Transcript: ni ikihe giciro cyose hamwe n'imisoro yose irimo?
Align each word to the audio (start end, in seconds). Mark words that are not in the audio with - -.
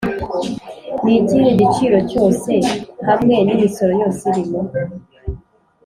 ni 1.03 1.13
ikihe 1.19 1.49
giciro 1.59 1.97
cyose 2.11 2.51
hamwe 3.07 3.35
n'imisoro 3.45 3.91
yose 4.01 4.23
irimo? 4.31 4.61